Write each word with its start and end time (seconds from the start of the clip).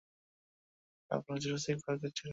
আপনারা 1.11 1.39
জুরাসিক 1.39 1.77
পার্কে 1.85 2.09
ছিলেন। 2.09 2.29